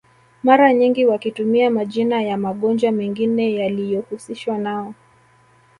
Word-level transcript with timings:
Mara 0.43 0.73
nyingi 0.73 1.05
wakitumia 1.05 1.69
majina 1.69 2.21
ya 2.21 2.37
magonjwa 2.37 2.91
mengine 2.91 3.53
yaliyohusishwa 3.55 4.57
nao 4.57 4.93